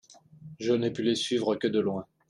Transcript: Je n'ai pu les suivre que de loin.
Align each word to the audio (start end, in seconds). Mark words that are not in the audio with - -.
Je 0.59 0.73
n'ai 0.73 0.89
pu 0.89 1.03
les 1.03 1.13
suivre 1.13 1.55
que 1.55 1.67
de 1.67 1.79
loin. 1.79 2.07